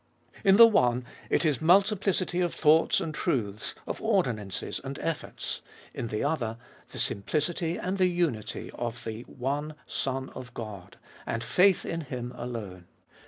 [0.43, 5.61] In the one, it is multiplicity of thoughts and truths, of ordinances and efforts;
[5.93, 6.57] in the other,
[6.89, 12.31] the simplicity and the unity of the one Son of God, and faith in Him
[12.35, 12.87] alone.